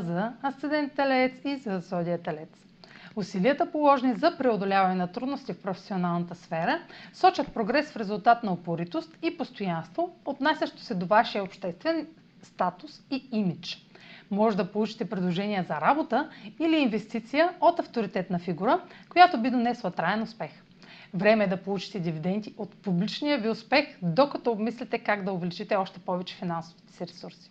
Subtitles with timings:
[0.00, 2.64] за асцендент Телец и за зодия Телец.
[3.16, 6.80] Усилията положени за преодоляване на трудности в професионалната сфера
[7.12, 12.06] сочат прогрес в резултат на упоритост и постоянство, отнасящо се до вашия обществен
[12.42, 13.86] статус и имидж.
[14.30, 16.30] Може да получите предложения за работа
[16.60, 20.50] или инвестиция от авторитетна фигура, която би донесла траен успех.
[21.14, 26.00] Време е да получите дивиденти от публичния ви успех, докато обмислите как да увеличите още
[26.00, 27.50] повече финансовите си ресурси.